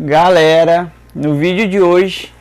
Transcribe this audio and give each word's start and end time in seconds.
Galera, 0.00 0.90
no 1.14 1.34
vídeo 1.34 1.68
de 1.68 1.78
hoje 1.78 2.32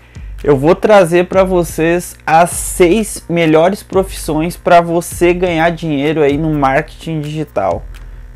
eu 0.41 0.55
vou 0.55 0.73
trazer 0.73 1.27
para 1.27 1.43
vocês 1.43 2.15
as 2.25 2.49
seis 2.51 3.25
melhores 3.27 3.83
profissões 3.83 4.55
para 4.55 4.79
você 4.79 5.33
ganhar 5.33 5.69
dinheiro 5.69 6.23
aí 6.23 6.37
no 6.37 6.53
marketing 6.53 7.19
digital. 7.19 7.83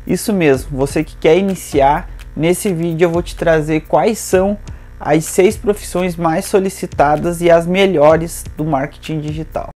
Isso 0.06 0.34
mesmo, 0.34 0.76
você 0.76 1.02
que 1.02 1.16
quer 1.16 1.38
iniciar, 1.38 2.10
nesse 2.36 2.70
vídeo 2.70 3.06
eu 3.06 3.10
vou 3.10 3.22
te 3.22 3.34
trazer 3.34 3.86
quais 3.88 4.18
são 4.18 4.58
as 5.00 5.24
seis 5.24 5.56
profissões 5.56 6.14
mais 6.14 6.44
solicitadas 6.44 7.40
e 7.40 7.50
as 7.50 7.66
melhores 7.66 8.44
do 8.54 8.66
marketing 8.66 9.20
digital. 9.20 9.70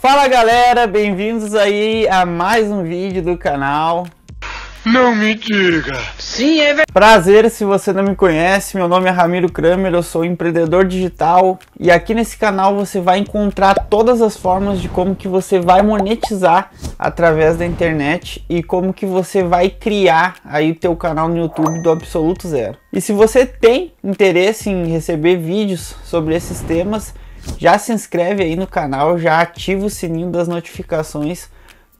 Fala 0.00 0.26
galera, 0.28 0.86
bem-vindos 0.86 1.54
aí 1.54 2.08
a 2.08 2.24
mais 2.24 2.70
um 2.70 2.82
vídeo 2.82 3.22
do 3.22 3.36
canal. 3.36 4.06
Não 4.82 5.14
me 5.14 5.34
diga. 5.34 5.94
Sim, 6.18 6.58
é 6.58 6.68
verdade. 6.68 6.90
Prazer, 6.90 7.50
se 7.50 7.66
você 7.66 7.92
não 7.92 8.04
me 8.04 8.16
conhece, 8.16 8.78
meu 8.78 8.88
nome 8.88 9.08
é 9.08 9.10
Ramiro 9.10 9.52
Kramer, 9.52 9.92
eu 9.92 10.02
sou 10.02 10.24
empreendedor 10.24 10.86
digital 10.86 11.58
e 11.78 11.90
aqui 11.90 12.14
nesse 12.14 12.38
canal 12.38 12.74
você 12.74 12.98
vai 12.98 13.18
encontrar 13.18 13.74
todas 13.90 14.22
as 14.22 14.38
formas 14.38 14.80
de 14.80 14.88
como 14.88 15.14
que 15.14 15.28
você 15.28 15.60
vai 15.60 15.82
monetizar 15.82 16.70
através 16.98 17.58
da 17.58 17.66
internet 17.66 18.42
e 18.48 18.62
como 18.62 18.94
que 18.94 19.04
você 19.04 19.42
vai 19.42 19.68
criar 19.68 20.36
aí 20.46 20.70
o 20.70 20.76
teu 20.76 20.96
canal 20.96 21.28
no 21.28 21.36
YouTube 21.36 21.82
do 21.82 21.90
absoluto 21.90 22.48
zero. 22.48 22.78
E 22.90 23.02
se 23.02 23.12
você 23.12 23.44
tem 23.44 23.92
interesse 24.02 24.70
em 24.70 24.86
receber 24.86 25.36
vídeos 25.36 25.94
sobre 26.04 26.34
esses 26.34 26.62
temas, 26.62 27.12
já 27.58 27.78
se 27.78 27.92
inscreve 27.92 28.42
aí 28.42 28.56
no 28.56 28.66
canal, 28.66 29.18
já 29.18 29.40
ativa 29.40 29.86
o 29.86 29.90
sininho 29.90 30.30
das 30.30 30.48
notificações 30.48 31.48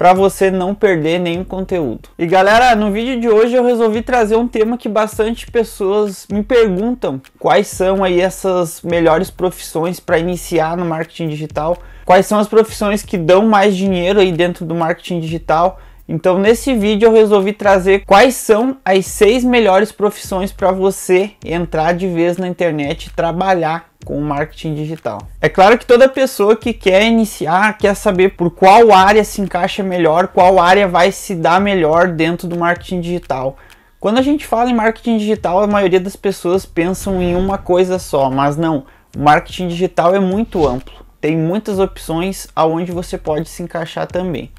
para 0.01 0.15
você 0.15 0.51
não 0.51 0.75
perder 0.75 1.19
nenhum 1.19 1.45
conteúdo. 1.45 2.09
E 2.19 2.27
galera, 2.27 2.75
no 2.75 2.91
vídeo 2.91 3.21
de 3.21 3.29
hoje 3.29 3.55
eu 3.55 3.63
resolvi 3.63 4.01
trazer 4.01 4.35
um 4.35 4.49
tema 4.49 4.79
que 4.79 4.89
bastante 4.89 5.51
pessoas 5.51 6.27
me 6.33 6.43
perguntam, 6.43 7.21
quais 7.39 7.67
são 7.67 8.03
aí 8.03 8.19
essas 8.19 8.81
melhores 8.81 9.31
profissões 9.31 10.01
para 10.01 10.19
iniciar 10.19 10.75
no 10.75 10.87
marketing 10.87 11.29
digital, 11.29 11.77
quais 12.07 12.25
são 12.25 12.39
as 12.39 12.49
profissões 12.49 13.03
que 13.03 13.19
dão 13.19 13.47
mais 13.47 13.77
dinheiro 13.77 14.21
aí 14.21 14.33
dentro 14.33 14.65
do 14.65 14.75
marketing 14.75 15.21
digital. 15.21 15.79
Então, 16.13 16.41
nesse 16.41 16.75
vídeo 16.75 17.07
eu 17.07 17.13
resolvi 17.13 17.53
trazer 17.53 18.05
quais 18.05 18.35
são 18.35 18.79
as 18.85 19.07
seis 19.07 19.45
melhores 19.45 19.93
profissões 19.93 20.51
para 20.51 20.73
você 20.73 21.31
entrar 21.45 21.95
de 21.95 22.09
vez 22.09 22.37
na 22.37 22.49
internet 22.49 23.07
e 23.07 23.11
trabalhar 23.11 23.91
com 24.05 24.21
marketing 24.21 24.75
digital. 24.75 25.21
É 25.41 25.49
claro 25.49 25.79
que 25.79 25.87
toda 25.87 26.09
pessoa 26.09 26.57
que 26.57 26.73
quer 26.73 27.05
iniciar 27.05 27.79
quer 27.79 27.95
saber 27.95 28.31
por 28.31 28.51
qual 28.51 28.93
área 28.93 29.23
se 29.23 29.41
encaixa 29.41 29.85
melhor, 29.85 30.27
qual 30.27 30.59
área 30.59 30.89
vai 30.89 31.13
se 31.13 31.33
dar 31.33 31.61
melhor 31.61 32.09
dentro 32.09 32.49
do 32.49 32.59
marketing 32.59 33.01
digital. 33.01 33.57
Quando 34.01 34.19
a 34.19 34.23
gente 34.23 34.45
fala 34.45 34.69
em 34.69 34.75
marketing 34.75 35.17
digital, 35.17 35.63
a 35.63 35.69
maioria 35.69 36.01
das 36.01 36.17
pessoas 36.17 36.67
pensam 36.67 37.23
em 37.23 37.37
uma 37.37 37.57
coisa 37.57 38.01
só, 38.01 38.29
mas 38.29 38.57
não. 38.57 38.85
O 39.17 39.21
marketing 39.21 39.69
digital 39.69 40.13
é 40.13 40.19
muito 40.19 40.67
amplo. 40.67 41.07
Tem 41.21 41.37
muitas 41.37 41.79
opções 41.79 42.49
aonde 42.57 42.91
você 42.91 43.17
pode 43.17 43.49
se 43.49 43.63
encaixar 43.63 44.09
também. 44.09 44.51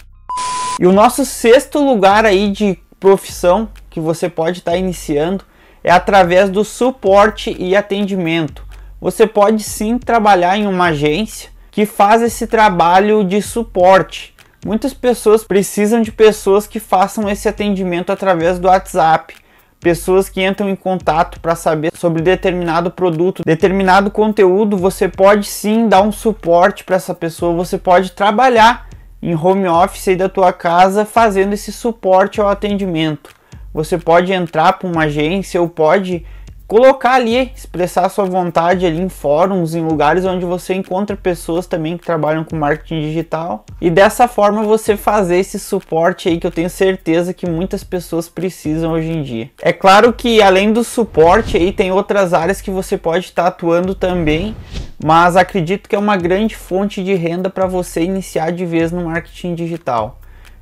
E 0.80 0.86
o 0.86 0.92
nosso 0.92 1.26
sexto 1.26 1.80
lugar 1.80 2.26
aí 2.26 2.52
de 2.52 2.78
profissão 3.00 3.70
que 3.90 4.00
você 4.00 4.30
pode 4.30 4.60
estar 4.60 4.78
iniciando 4.78 5.44
é 5.84 5.92
através 5.92 6.50
do 6.50 6.64
suporte 6.64 7.56
e 7.60 7.76
atendimento 7.76 8.72
você 9.02 9.26
pode 9.26 9.64
sim 9.64 9.98
trabalhar 9.98 10.56
em 10.56 10.68
uma 10.68 10.90
agência 10.90 11.50
que 11.72 11.88
faz 11.88 12.22
esse 12.22 12.46
trabalho 12.46 13.24
de 13.24 13.42
suporte. 13.42 14.36
Muitas 14.64 14.94
pessoas 14.94 15.44
precisam 15.44 16.04
de 16.04 16.12
pessoas 16.12 16.68
que 16.68 16.80
façam 16.80 17.28
esse 17.28 17.50
atendimento 17.50 18.12
através 18.12 18.60
do 18.60 18.68
WhatsApp. 18.68 19.34
Pessoas 19.80 20.30
que 20.30 20.46
entram 20.46 20.70
em 20.70 20.76
contato 20.76 21.40
para 21.40 21.56
saber 21.56 21.92
sobre 21.96 22.22
determinado 22.22 22.92
produto, 22.92 23.42
determinado 23.44 24.12
conteúdo, 24.12 24.78
você 24.78 25.08
pode 25.08 25.48
sim 25.48 25.90
dar 25.90 26.04
um 26.04 26.12
suporte 26.12 26.84
para 26.84 26.98
essa 26.98 27.16
pessoa, 27.16 27.56
você 27.56 27.80
pode 27.80 28.12
trabalhar 28.12 28.88
em 29.22 29.36
home 29.36 29.68
office 29.68 30.08
aí 30.08 30.16
da 30.16 30.28
tua 30.28 30.52
casa 30.52 31.06
fazendo 31.06 31.54
esse 31.54 31.72
suporte 31.72 32.42
ao 32.42 32.50
atendimento. 32.50 33.30
Você 33.74 33.98
pode 33.98 34.34
entrar 34.34 34.74
para 34.74 34.88
uma 34.88 35.04
agência 35.04 35.62
ou 35.62 35.70
pode 35.70 36.26
colocar 36.72 37.16
ali, 37.16 37.52
expressar 37.54 38.08
sua 38.08 38.24
vontade 38.24 38.86
ali 38.86 39.02
em 39.02 39.10
fóruns, 39.10 39.76
em 39.76 39.82
lugares 39.82 40.24
onde 40.24 40.46
você 40.46 40.74
encontra 40.74 41.18
pessoas 41.18 41.68
também 41.68 41.98
que 41.98 42.06
trabalham 42.06 42.46
com 42.46 42.56
marketing 42.56 43.02
digital 43.02 43.66
e 43.82 43.90
dessa 43.90 44.26
forma 44.26 44.64
você 44.64 44.96
fazer 44.96 45.36
esse 45.36 45.60
suporte 45.60 46.30
aí 46.30 46.40
que 46.40 46.48
eu 46.48 46.52
tenho 46.52 46.70
certeza 46.70 47.34
que 47.34 47.46
muitas 47.46 47.84
pessoas 47.84 48.30
precisam 48.30 48.94
hoje 48.94 49.12
em 49.12 49.22
dia. 49.22 49.52
É 49.62 49.74
claro 49.74 50.14
que 50.14 50.42
além 50.42 50.72
do 50.72 50.82
suporte 50.82 51.58
aí 51.58 51.74
tem 51.74 51.92
outras 51.92 52.34
áreas 52.34 52.62
que 52.62 52.72
você 52.72 52.98
pode 52.98 53.26
estar 53.26 53.48
atuando 53.48 53.94
também, 53.94 54.56
mas 55.04 55.36
acredito 55.36 55.90
que 55.90 55.96
é 55.96 56.00
uma 56.00 56.18
grande 56.18 56.56
fonte 56.56 57.04
de 57.04 57.14
renda 57.14 57.50
para 57.50 57.66
você 57.66 58.02
iniciar 58.02 58.52
de 58.52 58.66
vez 58.66 58.92
no 58.92 59.06
marketing 59.06 59.56
digital. 59.56 60.20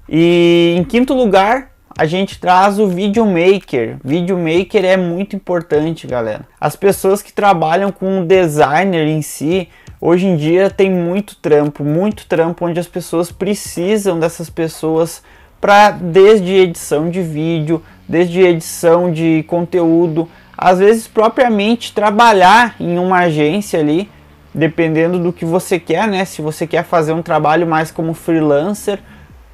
E 0.07 0.75
em 0.77 0.83
quinto 0.83 1.13
lugar, 1.13 1.71
a 1.97 2.05
gente 2.05 2.39
traz 2.39 2.79
o 2.79 2.87
videomaker. 2.87 3.97
Videomaker 4.03 4.85
é 4.85 4.95
muito 4.95 5.35
importante, 5.35 6.07
galera. 6.07 6.47
As 6.59 6.75
pessoas 6.75 7.21
que 7.21 7.33
trabalham 7.33 7.91
com 7.91 8.21
o 8.21 8.25
designer 8.25 9.05
em 9.07 9.21
si, 9.21 9.67
hoje 9.99 10.25
em 10.25 10.37
dia 10.37 10.69
tem 10.69 10.89
muito 10.89 11.35
trampo, 11.35 11.83
muito 11.83 12.25
trampo 12.25 12.65
onde 12.65 12.79
as 12.79 12.87
pessoas 12.87 13.31
precisam 13.31 14.17
dessas 14.17 14.49
pessoas 14.49 15.21
para 15.59 15.91
desde 15.91 16.53
edição 16.53 17.09
de 17.09 17.21
vídeo, 17.21 17.83
desde 18.07 18.39
edição 18.41 19.11
de 19.11 19.43
conteúdo, 19.45 20.29
às 20.57 20.79
vezes 20.79 21.07
propriamente 21.07 21.93
trabalhar 21.93 22.75
em 22.79 22.97
uma 22.97 23.19
agência 23.19 23.79
ali, 23.79 24.09
dependendo 24.53 25.19
do 25.19 25.31
que 25.31 25.45
você 25.45 25.79
quer, 25.79 26.07
né? 26.07 26.25
Se 26.25 26.41
você 26.41 26.65
quer 26.65 26.83
fazer 26.83 27.13
um 27.13 27.21
trabalho 27.21 27.67
mais 27.67 27.91
como 27.91 28.13
freelancer, 28.13 28.99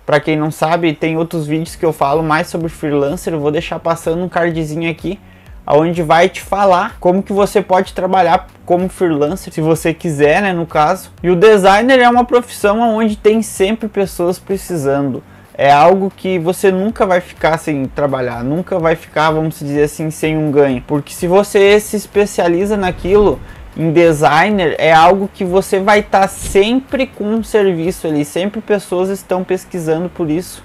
para 0.06 0.19
quem 0.19 0.38
não 0.38 0.51
sabe, 0.51 0.94
tem 0.94 1.17
outros 1.17 1.47
vídeos 1.47 1.75
que 1.75 1.85
eu 1.85 1.91
falo 1.91 2.22
mais 2.22 2.47
sobre 2.47 2.69
freelancer, 2.69 3.34
eu 3.34 3.39
vou 3.39 3.51
deixar 3.51 3.79
passando 3.79 4.23
um 4.23 4.29
cardzinho 4.29 4.89
aqui, 4.89 5.19
onde 5.67 6.03
vai 6.03 6.29
te 6.29 6.41
falar 6.41 6.97
como 7.00 7.23
que 7.23 7.34
você 7.34 7.61
pode 7.61 7.94
trabalhar 7.94 8.47
como 8.66 8.88
freelancer, 8.88 9.51
se 9.51 9.61
você 9.61 9.94
quiser, 9.94 10.41
né, 10.41 10.53
no 10.53 10.66
caso. 10.66 11.11
E 11.23 11.29
o 11.29 11.35
designer 11.35 12.00
é 12.00 12.07
uma 12.07 12.23
profissão 12.23 12.79
onde 12.81 13.16
tem 13.16 13.41
sempre 13.41 13.88
pessoas 13.88 14.38
precisando. 14.38 15.23
É 15.57 15.72
algo 15.72 16.11
que 16.16 16.38
você 16.38 16.69
nunca 16.69 17.05
vai 17.05 17.22
ficar 17.22 17.57
sem 17.57 17.85
trabalhar, 17.85 18.44
nunca 18.44 18.78
vai 18.78 18.95
ficar, 18.95 19.31
vamos 19.31 19.57
dizer 19.57 19.84
assim, 19.84 20.11
sem 20.11 20.38
um 20.38 20.51
ganho. 20.51 20.84
Porque 20.85 21.13
se 21.13 21.28
você 21.28 21.79
se 21.79 21.95
especializa 21.95 22.75
naquilo, 22.75 23.39
em 23.77 23.91
designer 23.91 24.75
é 24.77 24.93
algo 24.93 25.29
que 25.33 25.43
você 25.43 25.79
vai 25.79 25.99
estar 25.99 26.21
tá 26.21 26.27
sempre 26.27 27.05
com 27.05 27.25
um 27.25 27.43
serviço 27.43 28.07
ali, 28.07 28.23
sempre 28.23 28.61
pessoas 28.61 29.09
estão 29.09 29.43
pesquisando 29.43 30.09
por 30.09 30.29
isso 30.29 30.63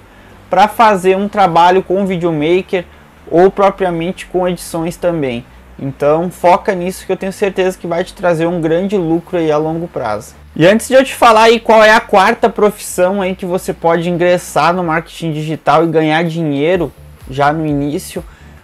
para 0.49 0.67
fazer 0.67 1.15
um 1.15 1.27
trabalho 1.27 1.83
com 1.83 2.05
videomaker 2.05 2.85
ou 3.29 3.49
propriamente 3.49 4.25
com 4.25 4.47
edições 4.47 4.97
também. 4.97 5.45
Então 5.79 6.29
foca 6.29 6.75
nisso 6.75 7.05
que 7.05 7.11
eu 7.11 7.17
tenho 7.17 7.33
certeza 7.33 7.77
que 7.77 7.87
vai 7.87 8.03
te 8.03 8.13
trazer 8.13 8.45
um 8.45 8.61
grande 8.61 8.97
lucro 8.97 9.37
aí 9.37 9.51
a 9.51 9.57
longo 9.57 9.87
prazo. 9.87 10.35
E 10.55 10.67
antes 10.67 10.87
de 10.87 10.93
eu 10.93 11.03
te 11.03 11.15
falar 11.15 11.43
aí 11.43 11.59
qual 11.59 11.81
é 11.83 11.91
a 11.91 12.01
quarta 12.01 12.49
profissão 12.49 13.21
aí 13.21 13.35
que 13.35 13.45
você 13.45 13.73
pode 13.73 14.09
ingressar 14.09 14.73
no 14.73 14.83
marketing 14.83 15.31
digital 15.31 15.85
e 15.85 15.87
ganhar 15.87 16.23
dinheiro 16.23 16.91
já 17.29 17.53
no 17.53 17.65
início, 17.65 18.23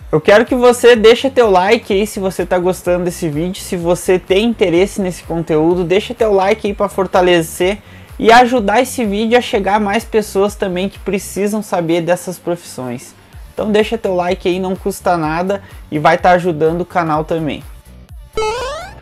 eu 0.09 0.21
quero 0.21 0.45
que 0.45 0.55
você 0.55 0.95
deixe 0.95 1.29
teu 1.29 1.49
like 1.49 1.91
aí 1.91 2.07
se 2.07 2.19
você 2.19 2.43
está 2.43 2.57
gostando 2.57 3.03
desse 3.03 3.27
vídeo, 3.27 3.61
se 3.61 3.75
você 3.75 4.17
tem 4.17 4.45
interesse 4.45 5.01
nesse 5.01 5.23
conteúdo, 5.23 5.83
deixa 5.83 6.13
teu 6.13 6.31
like 6.31 6.65
aí 6.65 6.73
para 6.73 6.87
fortalecer 6.87 7.79
e 8.17 8.31
ajudar 8.31 8.81
esse 8.81 9.03
vídeo 9.03 9.37
a 9.37 9.41
chegar 9.41 9.75
a 9.75 9.79
mais 9.79 10.05
pessoas 10.05 10.55
também 10.55 10.87
que 10.87 10.97
precisam 10.97 11.61
saber 11.61 12.01
dessas 12.01 12.39
profissões. 12.39 13.13
Então 13.53 13.69
deixa 13.69 13.97
teu 13.97 14.15
like 14.15 14.47
aí, 14.47 14.59
não 14.59 14.75
custa 14.77 15.17
nada 15.17 15.61
e 15.91 15.99
vai 15.99 16.15
estar 16.15 16.29
tá 16.29 16.35
ajudando 16.35 16.81
o 16.81 16.85
canal 16.85 17.25
também. 17.25 17.61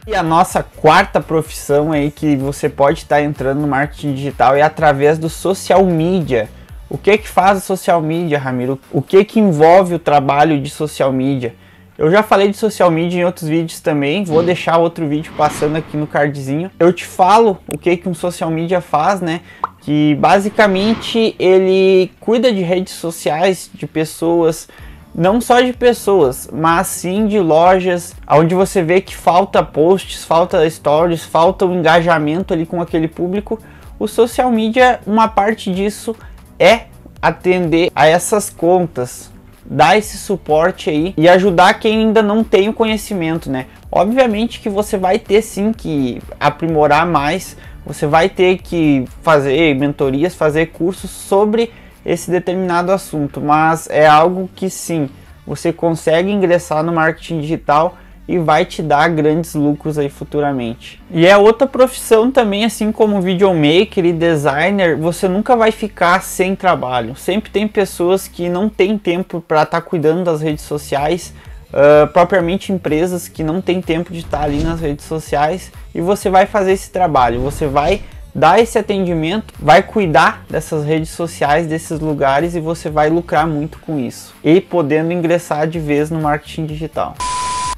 E 0.07 0.15
a 0.15 0.23
nossa 0.23 0.63
quarta 0.63 1.21
profissão 1.21 1.91
aí 1.91 2.09
que 2.09 2.35
você 2.35 2.67
pode 2.67 2.99
estar 2.99 3.17
tá 3.17 3.21
entrando 3.21 3.61
no 3.61 3.67
marketing 3.67 4.13
digital 4.13 4.55
é 4.55 4.61
através 4.61 5.19
do 5.19 5.29
social 5.29 5.85
media. 5.85 6.49
O 6.95 6.97
que 6.97 7.17
que 7.17 7.27
faz 7.27 7.57
a 7.57 7.59
social 7.59 8.01
media, 8.01 8.39
Ramiro? 8.39 8.79
O 8.89 9.01
que 9.01 9.25
que 9.25 9.37
envolve 9.37 9.95
o 9.95 9.99
trabalho 9.99 10.61
de 10.61 10.69
social 10.69 11.11
media? 11.11 11.53
Eu 11.97 12.09
já 12.09 12.23
falei 12.23 12.47
de 12.47 12.55
social 12.55 12.89
media 12.89 13.19
em 13.19 13.25
outros 13.25 13.49
vídeos 13.49 13.81
também, 13.81 14.23
vou 14.23 14.41
deixar 14.41 14.77
outro 14.77 15.05
vídeo 15.05 15.33
passando 15.35 15.75
aqui 15.75 15.97
no 15.97 16.07
cardzinho. 16.07 16.71
Eu 16.79 16.93
te 16.93 17.03
falo 17.03 17.57
o 17.67 17.77
que 17.77 17.97
que 17.97 18.07
um 18.07 18.13
social 18.13 18.49
media 18.49 18.79
faz, 18.79 19.19
né? 19.19 19.41
Que 19.81 20.15
basicamente 20.15 21.35
ele 21.37 22.13
cuida 22.21 22.49
de 22.49 22.61
redes 22.61 22.93
sociais, 22.93 23.69
de 23.73 23.85
pessoas, 23.85 24.69
não 25.13 25.41
só 25.41 25.59
de 25.59 25.73
pessoas, 25.73 26.47
mas 26.49 26.87
sim 26.87 27.27
de 27.27 27.41
lojas, 27.41 28.15
onde 28.25 28.55
você 28.55 28.81
vê 28.81 29.01
que 29.01 29.13
falta 29.13 29.61
posts, 29.61 30.23
falta 30.23 30.69
stories, 30.69 31.25
falta 31.25 31.65
o 31.65 31.71
um 31.71 31.79
engajamento 31.79 32.53
ali 32.53 32.65
com 32.65 32.81
aquele 32.81 33.09
público. 33.09 33.59
O 33.99 34.07
social 34.07 34.49
media, 34.49 35.01
uma 35.05 35.27
parte 35.27 35.73
disso 35.73 36.15
é 36.59 36.85
atender 37.21 37.91
a 37.95 38.07
essas 38.07 38.49
contas, 38.49 39.31
dar 39.65 39.97
esse 39.97 40.17
suporte 40.17 40.89
aí 40.89 41.13
e 41.17 41.27
ajudar 41.27 41.73
quem 41.75 41.99
ainda 41.99 42.21
não 42.21 42.43
tem 42.43 42.69
o 42.69 42.73
conhecimento, 42.73 43.49
né? 43.49 43.65
Obviamente 43.91 44.59
que 44.59 44.69
você 44.69 44.97
vai 44.97 45.17
ter 45.17 45.41
sim 45.41 45.71
que 45.71 46.21
aprimorar 46.39 47.05
mais, 47.05 47.57
você 47.85 48.05
vai 48.05 48.29
ter 48.29 48.59
que 48.59 49.05
fazer 49.21 49.75
mentorias, 49.75 50.35
fazer 50.35 50.67
cursos 50.67 51.09
sobre 51.09 51.71
esse 52.05 52.29
determinado 52.29 52.91
assunto, 52.91 53.41
mas 53.41 53.89
é 53.89 54.05
algo 54.05 54.49
que 54.55 54.69
sim, 54.69 55.09
você 55.45 55.73
consegue 55.73 56.31
ingressar 56.31 56.83
no 56.83 56.93
marketing 56.93 57.41
digital 57.41 57.97
e 58.27 58.37
vai 58.37 58.65
te 58.65 58.81
dar 58.81 59.09
grandes 59.09 59.53
lucros 59.53 59.97
aí 59.97 60.09
futuramente. 60.09 61.01
E 61.11 61.25
é 61.25 61.37
outra 61.37 61.67
profissão 61.67 62.31
também, 62.31 62.65
assim 62.65 62.91
como 62.91 63.21
videomaker 63.21 64.05
e 64.05 64.13
designer, 64.13 64.95
você 64.95 65.27
nunca 65.27 65.55
vai 65.55 65.71
ficar 65.71 66.21
sem 66.23 66.55
trabalho. 66.55 67.15
Sempre 67.15 67.51
tem 67.51 67.67
pessoas 67.67 68.27
que 68.27 68.49
não 68.49 68.67
têm 68.67 68.97
tempo 68.97 69.41
para 69.41 69.63
estar 69.63 69.81
tá 69.81 69.87
cuidando 69.87 70.23
das 70.23 70.41
redes 70.41 70.63
sociais, 70.63 71.33
uh, 71.69 72.07
propriamente 72.07 72.71
empresas 72.71 73.27
que 73.27 73.43
não 73.43 73.61
têm 73.61 73.81
tempo 73.81 74.11
de 74.11 74.19
estar 74.19 74.39
tá 74.39 74.43
ali 74.43 74.63
nas 74.63 74.79
redes 74.79 75.05
sociais 75.05 75.71
e 75.93 76.01
você 76.01 76.29
vai 76.29 76.45
fazer 76.45 76.71
esse 76.71 76.89
trabalho, 76.89 77.41
você 77.41 77.67
vai 77.67 78.01
dar 78.33 78.59
esse 78.59 78.77
atendimento, 78.77 79.53
vai 79.57 79.81
cuidar 79.81 80.43
dessas 80.49 80.83
redes 80.83 81.09
sociais, 81.11 81.67
desses 81.67 81.99
lugares 82.01 82.53
e 82.53 82.59
você 82.59 82.89
vai 82.89 83.09
lucrar 83.09 83.47
muito 83.47 83.79
com 83.79 83.97
isso 83.97 84.35
e 84.43 84.59
podendo 84.59 85.13
ingressar 85.13 85.67
de 85.67 85.79
vez 85.79 86.11
no 86.11 86.19
marketing 86.19 86.65
digital. 86.65 87.15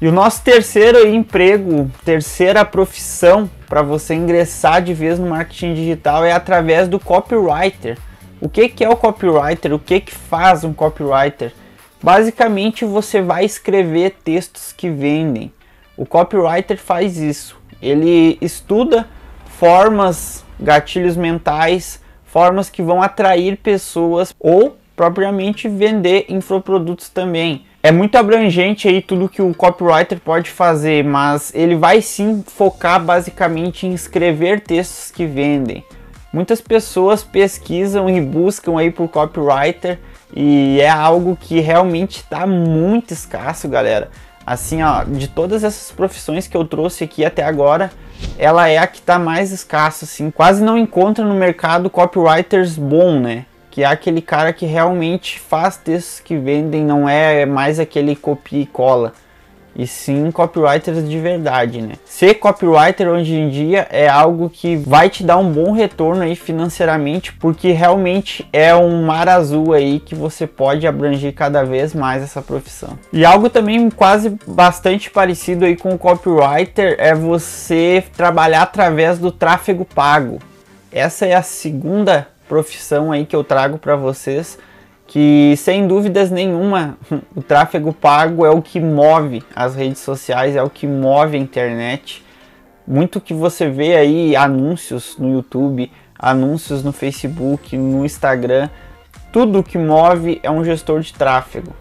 E 0.00 0.06
o 0.06 0.12
nosso 0.12 0.42
terceiro 0.42 1.08
emprego, 1.08 1.90
terceira 2.04 2.64
profissão 2.64 3.50
para 3.66 3.82
você 3.82 4.14
ingressar 4.14 4.80
de 4.80 4.94
vez 4.94 5.18
no 5.18 5.26
marketing 5.26 5.74
digital 5.74 6.24
é 6.24 6.30
através 6.30 6.86
do 6.86 7.00
copywriter. 7.00 7.98
O 8.40 8.48
que, 8.48 8.68
que 8.68 8.84
é 8.84 8.88
o 8.88 8.94
copywriter? 8.94 9.74
O 9.74 9.78
que, 9.78 9.98
que 9.98 10.14
faz 10.14 10.62
um 10.62 10.72
copywriter? 10.72 11.52
Basicamente, 12.00 12.84
você 12.84 13.20
vai 13.20 13.44
escrever 13.44 14.18
textos 14.22 14.72
que 14.72 14.88
vendem. 14.88 15.52
O 15.96 16.06
copywriter 16.06 16.78
faz 16.78 17.18
isso. 17.18 17.60
Ele 17.82 18.38
estuda 18.40 19.08
formas, 19.58 20.44
gatilhos 20.60 21.16
mentais, 21.16 22.00
formas 22.24 22.70
que 22.70 22.82
vão 22.82 23.02
atrair 23.02 23.56
pessoas 23.56 24.32
ou 24.38 24.78
propriamente 24.94 25.68
vender 25.68 26.26
infoprodutos 26.28 27.08
também 27.08 27.66
é 27.88 27.90
muito 27.90 28.16
abrangente 28.16 28.86
aí 28.86 29.00
tudo 29.00 29.30
que 29.30 29.40
o 29.40 29.54
copywriter 29.54 30.20
pode 30.20 30.50
fazer, 30.50 31.02
mas 31.02 31.54
ele 31.54 31.74
vai 31.74 32.02
sim 32.02 32.44
focar 32.46 33.02
basicamente 33.02 33.86
em 33.86 33.94
escrever 33.94 34.60
textos 34.60 35.10
que 35.10 35.24
vendem. 35.24 35.82
Muitas 36.30 36.60
pessoas 36.60 37.24
pesquisam 37.24 38.10
e 38.10 38.20
buscam 38.20 38.78
aí 38.78 38.90
por 38.90 39.08
copywriter 39.08 39.98
e 40.36 40.78
é 40.82 40.90
algo 40.90 41.34
que 41.34 41.60
realmente 41.60 42.16
está 42.16 42.46
muito 42.46 43.14
escasso, 43.14 43.66
galera. 43.66 44.10
Assim, 44.44 44.82
ó, 44.82 45.04
de 45.04 45.26
todas 45.26 45.64
essas 45.64 45.90
profissões 45.90 46.46
que 46.46 46.58
eu 46.58 46.66
trouxe 46.66 47.04
aqui 47.04 47.24
até 47.24 47.42
agora, 47.42 47.90
ela 48.38 48.68
é 48.68 48.76
a 48.76 48.86
que 48.86 48.98
está 48.98 49.18
mais 49.18 49.50
escassa, 49.50 50.04
assim. 50.04 50.30
Quase 50.30 50.62
não 50.62 50.76
encontra 50.76 51.24
no 51.24 51.34
mercado 51.34 51.88
copywriters 51.88 52.76
bom, 52.76 53.18
né? 53.18 53.46
Que 53.70 53.82
é 53.82 53.86
aquele 53.86 54.20
cara 54.20 54.52
que 54.52 54.66
realmente 54.66 55.38
faz 55.38 55.76
textos 55.76 56.20
que 56.20 56.36
vendem, 56.36 56.84
não 56.84 57.08
é 57.08 57.46
mais 57.46 57.78
aquele 57.78 58.16
copia 58.16 58.62
e 58.62 58.66
cola. 58.66 59.12
E 59.78 59.86
sim 59.86 60.32
copywriters 60.32 61.08
de 61.08 61.20
verdade, 61.20 61.80
né? 61.80 61.92
Ser 62.04 62.34
copywriter 62.34 63.06
hoje 63.06 63.32
em 63.36 63.48
dia 63.48 63.86
é 63.92 64.08
algo 64.08 64.50
que 64.50 64.74
vai 64.74 65.08
te 65.08 65.22
dar 65.22 65.36
um 65.36 65.52
bom 65.52 65.70
retorno 65.70 66.22
aí 66.22 66.34
financeiramente, 66.34 67.32
porque 67.34 67.70
realmente 67.70 68.44
é 68.52 68.74
um 68.74 69.04
mar 69.04 69.28
azul 69.28 69.72
aí 69.72 70.00
que 70.00 70.16
você 70.16 70.48
pode 70.48 70.84
abranger 70.84 71.32
cada 71.32 71.62
vez 71.62 71.94
mais 71.94 72.24
essa 72.24 72.42
profissão. 72.42 72.98
E 73.12 73.24
algo 73.24 73.48
também 73.48 73.88
quase 73.88 74.36
bastante 74.44 75.12
parecido 75.12 75.64
aí 75.64 75.76
com 75.76 75.90
o 75.90 75.98
copywriter 75.98 76.96
é 76.98 77.14
você 77.14 78.02
trabalhar 78.16 78.62
através 78.62 79.16
do 79.16 79.30
tráfego 79.30 79.84
pago. 79.84 80.40
Essa 80.90 81.24
é 81.24 81.34
a 81.34 81.42
segunda 81.42 82.26
profissão 82.48 83.12
aí 83.12 83.26
que 83.26 83.36
eu 83.36 83.44
trago 83.44 83.78
para 83.78 83.94
vocês, 83.94 84.58
que 85.06 85.54
sem 85.56 85.86
dúvidas 85.86 86.30
nenhuma 86.30 86.96
o 87.34 87.42
tráfego 87.42 87.92
pago 87.92 88.44
é 88.44 88.50
o 88.50 88.62
que 88.62 88.80
move 88.80 89.42
as 89.54 89.74
redes 89.74 90.00
sociais, 90.00 90.56
é 90.56 90.62
o 90.62 90.70
que 90.70 90.86
move 90.86 91.36
a 91.36 91.40
internet. 91.40 92.24
Muito 92.86 93.20
que 93.20 93.34
você 93.34 93.68
vê 93.68 93.96
aí 93.96 94.34
anúncios 94.34 95.16
no 95.18 95.32
YouTube, 95.32 95.92
anúncios 96.18 96.82
no 96.82 96.92
Facebook, 96.92 97.76
no 97.76 98.04
Instagram, 98.04 98.68
tudo 99.30 99.62
que 99.62 99.76
move 99.76 100.40
é 100.42 100.50
um 100.50 100.64
gestor 100.64 101.00
de 101.00 101.12
tráfego. 101.12 101.72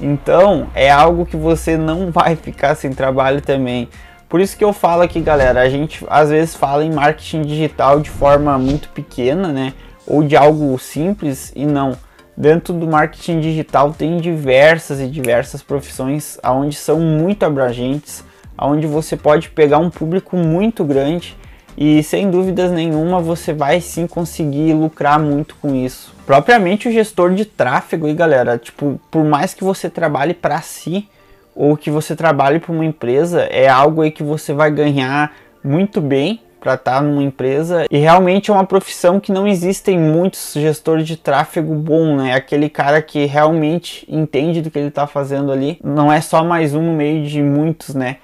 Então 0.00 0.68
é 0.74 0.90
algo 0.90 1.24
que 1.24 1.36
você 1.36 1.76
não 1.76 2.10
vai 2.12 2.36
ficar 2.36 2.74
sem 2.74 2.92
trabalho 2.92 3.40
também. 3.40 3.88
Por 4.28 4.40
isso 4.40 4.56
que 4.56 4.64
eu 4.64 4.72
falo 4.72 5.02
aqui, 5.02 5.20
galera, 5.20 5.60
a 5.60 5.68
gente 5.68 6.04
às 6.08 6.30
vezes 6.30 6.54
fala 6.54 6.84
em 6.84 6.90
marketing 6.90 7.42
digital 7.42 8.00
de 8.00 8.10
forma 8.10 8.58
muito 8.58 8.88
pequena, 8.88 9.48
né? 9.48 9.72
Ou 10.06 10.22
de 10.22 10.36
algo 10.36 10.78
simples 10.78 11.52
e 11.54 11.66
não. 11.66 11.96
Dentro 12.36 12.74
do 12.74 12.86
marketing 12.86 13.40
digital 13.40 13.92
tem 13.92 14.18
diversas 14.18 15.00
e 15.00 15.06
diversas 15.06 15.62
profissões 15.62 16.38
onde 16.44 16.76
são 16.76 17.00
muito 17.00 17.44
abrangentes, 17.44 18.22
onde 18.58 18.86
você 18.86 19.16
pode 19.16 19.48
pegar 19.50 19.78
um 19.78 19.88
público 19.88 20.36
muito 20.36 20.84
grande 20.84 21.34
e 21.76 22.02
sem 22.02 22.30
dúvidas 22.30 22.70
nenhuma 22.70 23.20
você 23.20 23.52
vai 23.52 23.80
sim 23.80 24.06
conseguir 24.06 24.74
lucrar 24.74 25.18
muito 25.18 25.56
com 25.56 25.74
isso. 25.74 26.14
Propriamente 26.24 26.88
o 26.88 26.92
gestor 26.92 27.34
de 27.34 27.44
tráfego, 27.44 28.08
e 28.08 28.14
galera, 28.14 28.58
tipo, 28.58 29.00
por 29.10 29.24
mais 29.24 29.52
que 29.54 29.62
você 29.62 29.88
trabalhe 29.88 30.34
para 30.34 30.60
si 30.60 31.08
ou 31.54 31.76
que 31.76 31.90
você 31.90 32.16
trabalhe 32.16 32.58
para 32.58 32.72
uma 32.72 32.84
empresa, 32.84 33.42
é 33.42 33.68
algo 33.68 34.02
aí 34.02 34.10
que 34.10 34.22
você 34.22 34.52
vai 34.52 34.70
ganhar 34.70 35.34
muito 35.62 36.00
bem 36.00 36.40
para 36.66 36.74
estar 36.74 37.00
numa 37.00 37.22
empresa 37.22 37.86
e 37.88 37.96
realmente 37.96 38.50
é 38.50 38.52
uma 38.52 38.66
profissão 38.66 39.20
que 39.20 39.30
não 39.30 39.46
existem 39.46 39.96
muitos 39.96 40.52
gestores 40.52 41.06
de 41.06 41.16
tráfego 41.16 41.72
bom, 41.76 42.16
né? 42.16 42.34
Aquele 42.34 42.68
cara 42.68 43.00
que 43.00 43.24
realmente 43.24 44.04
entende 44.08 44.60
do 44.60 44.68
que 44.68 44.76
ele 44.76 44.88
está 44.88 45.06
fazendo 45.06 45.52
ali, 45.52 45.78
não 45.80 46.12
é 46.12 46.20
só 46.20 46.42
mais 46.42 46.74
um 46.74 46.82
no 46.82 46.92
meio 46.92 47.24
de 47.24 47.40
muitos, 47.40 47.94
né? 47.94 48.16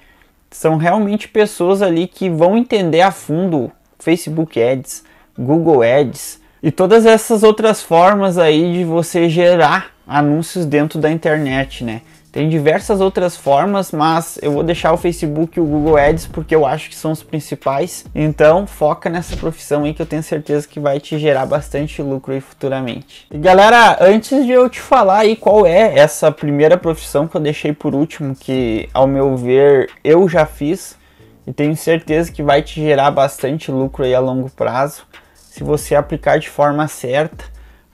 São 0.51 0.75
realmente 0.75 1.29
pessoas 1.29 1.81
ali 1.81 2.05
que 2.05 2.29
vão 2.29 2.57
entender 2.57 2.99
a 2.99 3.11
fundo 3.11 3.71
Facebook 3.97 4.61
Ads, 4.61 5.05
Google 5.39 5.81
Ads 5.81 6.41
e 6.61 6.69
todas 6.69 7.05
essas 7.05 7.43
outras 7.43 7.81
formas 7.81 8.37
aí 8.37 8.73
de 8.73 8.83
você 8.83 9.29
gerar 9.29 9.91
anúncios 10.05 10.65
dentro 10.65 10.99
da 10.99 11.09
internet, 11.09 11.81
né? 11.81 12.01
Tem 12.33 12.49
diversas 12.49 12.99
outras 12.99 13.37
formas, 13.37 13.91
mas 13.91 14.39
eu 14.41 14.51
vou 14.53 14.63
deixar 14.63 14.91
o 14.91 14.97
Facebook 14.97 15.55
e 15.55 15.61
o 15.61 15.65
Google 15.65 15.97
Ads 15.97 16.25
porque 16.25 16.55
eu 16.55 16.65
acho 16.65 16.89
que 16.89 16.95
são 16.95 17.11
os 17.11 17.21
principais. 17.21 18.05
Então, 18.15 18.65
foca 18.65 19.07
nessa 19.07 19.37
profissão 19.37 19.83
aí 19.83 19.93
que 19.93 20.01
eu 20.01 20.05
tenho 20.07 20.23
certeza 20.23 20.67
que 20.67 20.79
vai 20.79 20.99
te 20.99 21.19
gerar 21.19 21.45
bastante 21.45 22.01
lucro 22.01 22.33
aí 22.33 22.41
futuramente. 22.41 23.27
E 23.29 23.37
galera, 23.37 23.99
antes 24.01 24.47
de 24.47 24.51
eu 24.51 24.67
te 24.67 24.81
falar 24.81 25.19
aí 25.19 25.35
qual 25.35 25.63
é 25.63 25.95
essa 25.95 26.31
primeira 26.31 26.75
profissão 26.75 27.27
que 27.27 27.37
eu 27.37 27.41
deixei 27.41 27.71
por 27.71 27.93
último, 27.93 28.35
que 28.35 28.89
ao 28.95 29.05
meu 29.05 29.37
ver 29.37 29.91
eu 30.03 30.27
já 30.27 30.47
fiz 30.47 30.97
e 31.45 31.53
tenho 31.53 31.77
certeza 31.77 32.31
que 32.31 32.41
vai 32.41 32.63
te 32.63 32.81
gerar 32.81 33.11
bastante 33.11 33.69
lucro 33.69 34.05
aí 34.05 34.15
a 34.15 34.19
longo 34.19 34.49
prazo, 34.49 35.03
se 35.35 35.63
você 35.63 35.93
aplicar 35.93 36.39
de 36.39 36.49
forma 36.49 36.87
certa. 36.87 37.45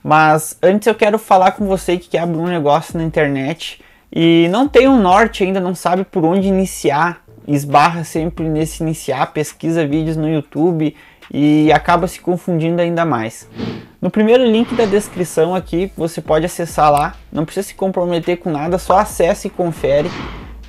Mas 0.02 0.56
antes 0.62 0.86
eu 0.86 0.94
quero 0.94 1.18
falar 1.18 1.52
com 1.52 1.66
você 1.66 1.98
que 1.98 2.08
quer 2.08 2.20
abrir 2.20 2.38
um 2.38 2.48
negócio 2.48 2.96
na 2.96 3.04
internet 3.04 3.82
e 4.12 4.48
não 4.50 4.68
tem 4.68 4.88
um 4.88 5.00
norte 5.00 5.44
ainda, 5.44 5.60
não 5.60 5.74
sabe 5.74 6.04
por 6.04 6.24
onde 6.24 6.48
iniciar, 6.48 7.22
esbarra 7.46 8.04
sempre 8.04 8.48
nesse 8.48 8.82
iniciar, 8.82 9.32
pesquisa 9.32 9.86
vídeos 9.86 10.16
no 10.16 10.28
YouTube 10.28 10.94
e 11.32 11.72
acaba 11.72 12.08
se 12.08 12.20
confundindo 12.20 12.82
ainda 12.82 13.04
mais. 13.04 13.48
No 14.00 14.10
primeiro 14.10 14.44
link 14.44 14.74
da 14.74 14.84
descrição 14.84 15.54
aqui, 15.54 15.92
você 15.96 16.20
pode 16.20 16.44
acessar 16.46 16.90
lá, 16.90 17.14
não 17.30 17.44
precisa 17.44 17.68
se 17.68 17.74
comprometer 17.74 18.38
com 18.38 18.50
nada, 18.50 18.78
só 18.78 18.98
acesse 18.98 19.48
e 19.48 19.50
confere, 19.50 20.10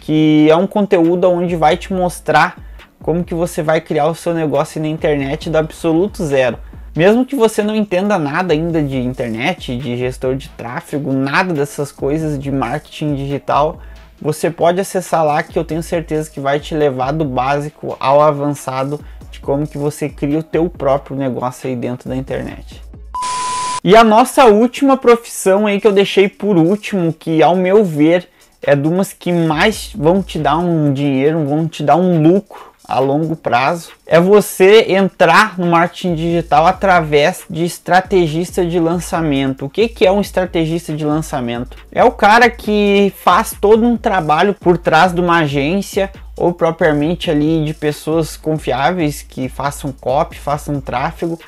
que 0.02 0.48
é 0.50 0.56
um 0.56 0.68
conteúdo 0.68 1.30
onde 1.30 1.56
vai 1.56 1.78
te 1.78 1.94
mostrar 1.94 2.58
como 3.02 3.24
que 3.24 3.34
você 3.34 3.64
vai 3.64 3.82
criar 3.82 4.08
o 4.08 4.16
seu 4.16 4.34
negócio 4.34 4.80
na 4.80 4.88
internet 4.88 5.50
do 5.50 5.58
absoluto 5.58 6.24
zero. 6.24 6.60
Mesmo 6.94 7.26
que 7.26 7.38
você 7.38 7.64
não 7.64 7.74
entenda 7.74 8.20
nada 8.20 8.54
ainda 8.54 8.84
de 8.84 8.98
internet, 8.98 9.78
de 9.78 9.96
gestor 9.96 10.36
de 10.36 10.50
tráfego, 10.50 11.14
nada 11.14 11.54
dessas 11.54 11.90
coisas 11.90 12.38
de 12.38 12.52
marketing 12.52 13.16
digital, 13.16 13.80
você 14.22 14.52
pode 14.52 14.82
acessar 14.82 15.24
lá 15.24 15.42
que 15.42 15.58
eu 15.58 15.64
tenho 15.64 15.82
certeza 15.82 16.30
que 16.30 16.42
vai 16.42 16.60
te 16.60 16.76
levar 16.76 17.14
do 17.14 17.24
básico 17.24 17.96
ao 17.98 18.22
avançado 18.22 19.00
de 19.32 19.40
como 19.40 19.66
que 19.66 19.78
você 19.78 20.10
cria 20.10 20.40
o 20.40 20.44
teu 20.44 20.70
próprio 20.70 21.16
negócio 21.16 21.70
aí 21.70 21.78
dentro 21.78 22.10
da 22.10 22.16
internet. 22.16 22.82
E 23.82 23.96
a 23.96 24.04
nossa 24.04 24.46
última 24.46 24.98
profissão 24.98 25.66
aí 25.66 25.80
que 25.80 25.88
eu 25.88 25.94
deixei 25.94 26.28
por 26.28 26.58
último, 26.58 27.14
que 27.14 27.42
ao 27.42 27.56
meu 27.56 27.86
ver 27.86 28.28
é 28.62 28.76
de 28.76 28.86
umas 28.86 29.14
que 29.14 29.32
mais 29.32 29.94
vão 29.96 30.22
te 30.22 30.38
dar 30.38 30.58
um 30.58 30.92
dinheiro, 30.92 31.46
vão 31.46 31.68
te 31.70 31.82
dar 31.84 31.96
um 31.96 32.22
lucro 32.22 32.71
a 32.92 33.00
longo 33.00 33.38
prazo 33.38 33.92
é 34.06 34.20
você 34.20 34.86
entrar 34.90 35.58
no 35.58 35.68
marketing 35.68 36.14
digital 36.14 36.68
através 36.68 37.46
de 37.50 37.64
estrategista 37.64 38.66
de 38.66 38.80
lançamento. 38.80 39.66
O 39.66 39.70
que, 39.70 39.88
que 39.88 40.06
é 40.06 40.12
um 40.12 40.20
estrategista 40.20 40.94
de 40.94 41.06
lançamento? 41.06 41.78
É 41.90 42.04
o 42.04 42.12
cara 42.12 42.50
que 42.50 43.14
faz 43.24 43.56
todo 43.60 43.86
um 43.86 43.96
trabalho 43.96 44.54
por 44.54 44.78
trás 44.78 45.14
de 45.14 45.22
uma 45.22 45.40
agência 45.40 46.12
ou 46.36 46.54
propriamente 46.54 47.32
ali 47.32 47.64
de 47.64 47.74
pessoas 47.74 48.36
confiáveis 48.36 49.22
que 49.22 49.48
façam 49.48 49.94
copy, 49.94 50.38
façam 50.38 50.82
tráfego 50.82 51.40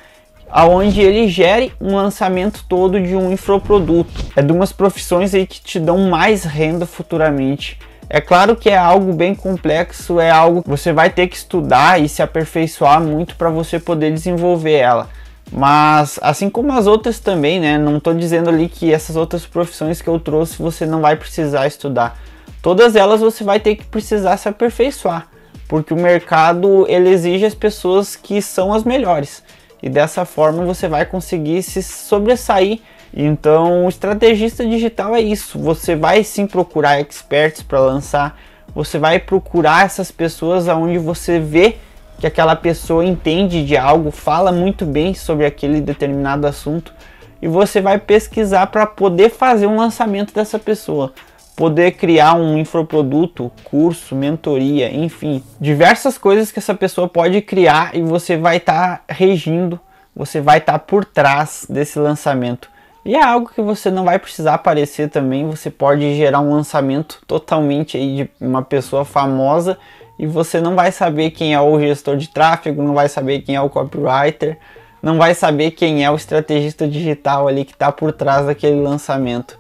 aonde 0.50 1.02
ele 1.02 1.28
gere 1.28 1.74
um 1.82 1.96
lançamento 1.96 2.64
todo 2.70 3.02
de 3.02 3.16
um 3.16 3.34
infoproduto. 3.34 4.14
É 4.36 4.42
de 4.42 4.54
umas 4.54 4.72
profissões 4.72 5.34
aí 5.34 5.46
que 5.46 5.60
te 5.60 5.80
dão 5.80 6.10
mais 6.10 6.44
renda 6.44 6.86
futuramente. 6.86 7.80
É 8.14 8.22
claro 8.22 8.56
que 8.56 8.70
é 8.70 8.78
algo 8.78 9.12
bem 9.12 9.34
complexo, 9.34 10.20
é 10.20 10.30
algo 10.30 10.62
que 10.62 10.70
você 10.70 10.94
vai 10.94 11.10
ter 11.10 11.26
que 11.26 11.36
estudar 11.36 12.00
e 12.00 12.08
se 12.08 12.22
aperfeiçoar 12.22 13.02
muito 13.02 13.36
para 13.36 13.50
você 13.50 13.80
poder 13.80 14.14
desenvolver 14.14 14.74
ela. 14.74 15.10
Mas 15.52 16.20
assim 16.22 16.48
como 16.48 16.72
as 16.74 16.86
outras 16.86 17.20
também, 17.20 17.60
né? 17.60 17.76
Não 17.76 17.98
estou 17.98 18.14
dizendo 18.14 18.52
ali 18.52 18.70
que 18.70 18.94
essas 18.94 19.16
outras 19.16 19.48
profissões 19.48 20.00
que 20.00 20.08
eu 20.08 20.20
trouxe 20.20 20.62
você 20.62 20.86
não 20.86 21.02
vai 21.02 21.16
precisar 21.16 21.66
estudar. 21.66 22.16
Todas 22.62 22.96
elas 22.96 23.20
você 23.20 23.44
vai 23.44 23.60
ter 23.60 23.78
que 23.78 23.86
precisar 23.86 24.38
se 24.38 24.48
aperfeiçoar, 24.48 25.28
porque 25.68 25.92
o 25.92 25.98
mercado 25.98 26.86
ele 26.88 27.10
exige 27.10 27.46
as 27.46 27.56
pessoas 27.56 28.16
que 28.16 28.44
são 28.44 28.72
as 28.72 28.84
melhores. 28.84 29.42
E 29.82 29.90
dessa 29.90 30.24
forma 30.24 30.64
você 30.64 30.88
vai 30.88 31.04
conseguir 31.04 31.64
se 31.64 31.82
sobressair 31.82 32.80
então, 33.16 33.86
o 33.86 33.90
estrategista 33.90 34.66
digital 34.66 35.16
é 35.16 35.22
isso. 35.22 35.60
Você 35.60 35.96
vai 35.96 36.24
sim 36.24 36.48
procurar 36.48 37.00
experts 37.00 37.62
para 37.62 37.80
lançar, 37.80 38.40
você 38.74 38.98
vai 38.98 39.20
procurar 39.20 39.86
essas 39.86 40.12
pessoas 40.12 40.68
aonde 40.68 40.98
você 40.98 41.40
vê 41.40 41.78
que 42.18 42.26
aquela 42.26 42.56
pessoa 42.56 43.06
entende 43.06 43.66
de 43.66 43.78
algo, 43.78 44.10
fala 44.10 44.52
muito 44.52 44.86
bem 44.86 45.14
sobre 45.14 45.46
aquele 45.46 45.80
determinado 45.80 46.48
assunto 46.48 46.94
e 47.42 47.48
você 47.48 47.82
vai 47.82 48.00
pesquisar 48.00 48.68
para 48.68 48.86
poder 48.88 49.30
fazer 49.30 49.68
um 49.68 49.76
lançamento 49.76 50.34
dessa 50.34 50.58
pessoa, 50.58 51.14
poder 51.56 51.92
criar 51.92 52.36
um 52.36 52.58
infoproduto, 52.58 53.52
curso, 53.66 54.16
mentoria, 54.16 54.90
enfim, 54.90 55.44
diversas 55.60 56.18
coisas 56.18 56.52
que 56.52 56.60
essa 56.60 56.74
pessoa 56.74 57.08
pode 57.10 57.42
criar 57.42 57.94
e 57.94 58.02
você 58.02 58.38
vai 58.38 58.58
estar 58.58 59.00
tá 59.00 59.14
regindo, 59.14 59.78
você 60.16 60.40
vai 60.40 60.60
estar 60.60 60.74
tá 60.74 60.80
por 60.80 61.04
trás 61.04 61.68
desse 61.70 62.00
lançamento. 62.00 62.73
E 63.06 63.16
é 63.16 63.22
algo 63.22 63.50
que 63.54 63.62
você 63.62 63.92
não 63.92 64.06
vai 64.06 64.18
precisar 64.18 64.54
aparecer 64.54 65.10
também, 65.10 65.46
você 65.46 65.70
pode 65.70 66.16
gerar 66.16 66.40
um 66.40 66.54
lançamento 66.54 67.22
totalmente 67.28 67.98
aí 67.98 68.16
de 68.16 68.30
uma 68.40 68.62
pessoa 68.62 69.04
famosa 69.04 69.78
e 70.18 70.26
você 70.26 70.62
não 70.62 70.74
vai 70.74 70.90
saber 70.90 71.32
quem 71.32 71.54
é 71.54 71.60
o 71.60 71.78
gestor 71.80 72.16
de 72.16 72.30
tráfego, 72.30 72.82
não 72.82 72.94
vai 72.94 73.10
saber 73.10 73.42
quem 73.42 73.56
é 73.56 73.62
o 73.62 73.70
copywriter, 73.70 74.58
não 75.02 75.18
vai 75.18 75.36
saber 75.36 75.72
quem 75.72 76.06
é 76.06 76.10
o 76.10 76.16
estrategista 76.16 76.88
digital 76.88 77.46
ali 77.46 77.66
que 77.66 77.74
está 77.74 77.92
por 77.92 78.14
trás 78.14 78.46
daquele 78.46 78.80
lançamento. 78.80 79.60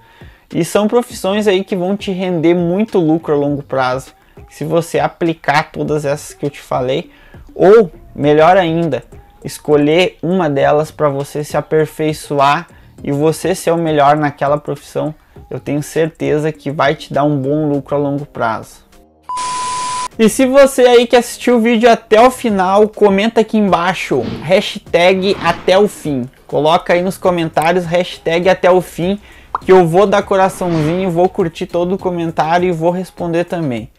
E 0.54 0.64
são 0.64 0.88
profissões 0.88 1.46
aí 1.46 1.66
que 1.66 1.76
vão 1.76 1.98
te 1.98 2.12
render 2.12 2.54
muito 2.54 2.98
lucro 2.98 3.34
a 3.34 3.38
longo 3.38 3.62
prazo, 3.62 4.14
se 4.50 4.64
você 4.64 5.00
aplicar 5.00 5.70
todas 5.72 6.06
essas 6.06 6.34
que 6.34 6.46
eu 6.46 6.50
te 6.50 6.62
falei, 6.62 7.12
ou 7.54 7.92
melhor 8.16 8.56
ainda, 8.56 9.04
escolher 9.44 10.18
uma 10.22 10.50
delas 10.50 10.92
para 10.92 11.10
você 11.10 11.44
se 11.44 11.58
aperfeiçoar 11.58 12.68
e 13.04 13.12
você 13.12 13.56
ser 13.56 13.72
o 13.72 13.78
melhor 13.78 14.18
naquela 14.18 14.58
profissão, 14.58 15.14
eu 15.50 15.60
tenho 15.60 15.82
certeza 15.82 16.52
que 16.52 16.72
vai 16.72 16.96
te 16.96 17.14
dar 17.14 17.24
um 17.24 17.38
bom 17.38 17.70
lucro 17.70 17.96
a 17.96 18.00
longo 18.00 18.26
prazo. 18.26 18.84
E 20.18 20.30
se 20.30 20.46
você 20.46 20.84
aí 20.84 21.08
que 21.08 21.16
assistiu 21.16 21.58
o 21.58 21.60
vídeo 21.60 21.90
até 21.90 22.22
o 22.22 22.30
final, 22.30 22.88
comenta 22.88 23.42
aqui 23.42 23.58
embaixo, 23.58 24.22
hashtag 24.44 25.36
até 25.44 25.78
o 25.78 25.88
fim. 25.88 26.30
Coloca 26.46 26.94
aí 26.94 27.02
nos 27.02 27.18
comentários, 27.18 27.86
hashtag 27.86 28.48
até 28.48 28.70
o 28.70 28.80
fim, 28.80 29.20
que 29.62 29.72
eu 29.72 29.88
vou 29.88 30.06
dar 30.06 30.22
coraçãozinho, 30.22 31.10
vou 31.10 31.28
curtir 31.28 31.66
todo 31.66 31.96
o 31.96 31.98
comentário 31.98 32.70
e 32.70 32.72
vou 32.72 32.92
responder 32.92 33.46
também. 33.46 33.90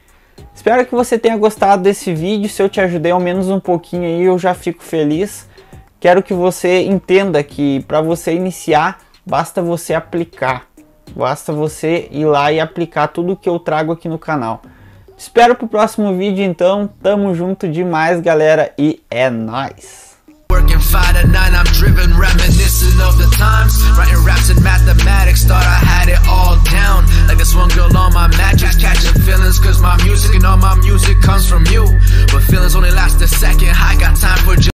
Espero 0.54 0.86
que 0.86 0.94
você 0.94 1.18
tenha 1.18 1.36
gostado 1.36 1.82
desse 1.82 2.14
vídeo, 2.14 2.48
se 2.48 2.62
eu 2.62 2.68
te 2.68 2.80
ajudei 2.80 3.10
ao 3.10 3.18
menos 3.18 3.48
um 3.48 3.58
pouquinho 3.58 4.04
aí, 4.04 4.22
eu 4.22 4.38
já 4.38 4.54
fico 4.54 4.84
feliz 4.84 5.48
quero 6.04 6.22
que 6.22 6.34
você 6.34 6.82
entenda 6.82 7.42
que 7.42 7.82
para 7.88 8.02
você 8.02 8.34
iniciar, 8.34 8.98
basta 9.24 9.62
você 9.62 9.94
aplicar. 9.94 10.66
Basta 11.16 11.50
você 11.50 12.08
ir 12.10 12.26
lá 12.26 12.52
e 12.52 12.60
aplicar 12.60 13.08
tudo 13.08 13.34
que 13.34 13.48
eu 13.48 13.58
trago 13.58 13.90
aqui 13.90 14.06
no 14.06 14.18
canal. 14.18 14.60
Espero 15.16 15.54
pro 15.54 15.66
próximo 15.66 16.14
vídeo 16.14 16.44
então. 16.44 16.90
Tamo 17.02 17.34
junto 17.34 17.66
demais, 17.66 18.20
galera, 18.20 18.70
e 18.76 19.00
é 19.10 19.30
nóis! 19.30 20.04
Working 20.50 20.78
five 20.78 21.14
to 21.20 21.26
nine, 21.26 21.54
I'm 21.54 21.64
driven, 21.72 22.12
reminiscent 22.20 23.00
of 23.00 23.16
the 23.16 23.28
times. 23.36 23.80
Writing 23.96 24.22
raps 24.24 24.52
mathematics, 24.60 25.44
thought 25.44 25.64
I 25.64 25.80
had 25.80 26.08
it 26.08 26.20
all 26.28 26.56
down. 26.70 27.06
Like 27.26 27.38
this 27.38 27.54
one 27.54 27.68
girl 27.70 27.90
on 27.96 28.12
my 28.12 28.28
mattress, 28.36 28.76
catching 28.76 29.20
feelings, 29.22 29.58
cause 29.58 29.80
my 29.80 29.96
music 30.04 30.34
and 30.36 30.44
all 30.44 30.56
my 30.56 30.74
music 30.76 31.20
comes 31.22 31.48
from 31.48 31.64
you. 31.66 31.84
But 32.30 32.42
feelings 32.44 32.76
only 32.76 32.90
last 32.90 33.20
a 33.22 33.28
second, 33.28 33.72
I 33.74 33.96
got 33.98 34.16
time 34.16 34.38
for 34.44 34.54